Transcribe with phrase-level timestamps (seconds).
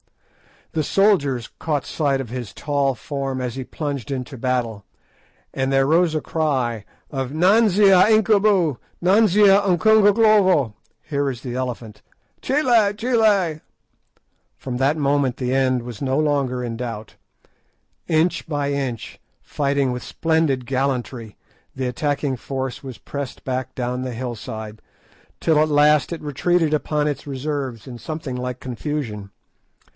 [0.71, 4.85] The soldiers caught sight of his tall form as he plunged into battle,
[5.53, 8.77] and there rose a cry of— "Nanzia Incubu!
[9.01, 12.01] Nanzia Unkungunklovo!" (Here is the Elephant!)
[12.41, 12.93] "Chiele!
[12.97, 13.59] Chiele!"
[14.57, 17.15] From that moment the end was no longer in doubt.
[18.07, 21.35] Inch by inch, fighting with splendid gallantry,
[21.75, 24.81] the attacking force was pressed back down the hillside,
[25.41, 29.31] till at last it retreated upon its reserves in something like confusion.